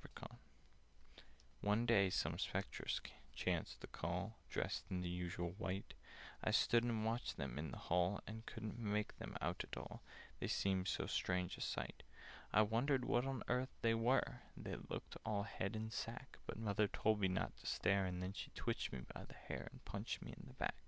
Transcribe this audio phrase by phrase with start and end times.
[0.00, 1.20] [Picture: I stood and watched them in the
[1.68, 3.00] hall] "One day, some Spectres
[3.34, 5.92] chanced to call, Dressed in the usual white:
[6.42, 10.00] I stood and watched them in the hall, And couldn't make them out at all,
[10.40, 12.04] They seemed so strange a sight.
[12.54, 16.88] "I wondered what on earth they were, That looked all head and sack; But Mother
[16.88, 20.22] told me not to stare, And then she twitched me by the hair, And punched
[20.22, 20.84] me in the back.